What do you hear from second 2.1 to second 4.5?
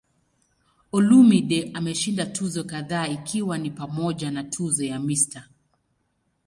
tuzo kadhaa ikiwa ni pamoja na